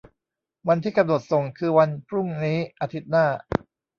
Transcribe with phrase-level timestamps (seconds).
[0.67, 3.25] วันที่กำหนดส่งคือวันพรุ่งนี้อาทิตย์หน้า